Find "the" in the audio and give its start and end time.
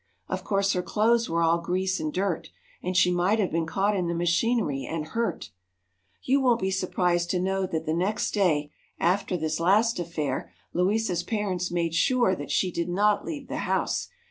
4.07-4.15, 7.85-7.93, 13.47-13.57